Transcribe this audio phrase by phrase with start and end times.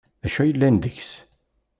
[0.21, 1.11] D acu ay yellan deg-s?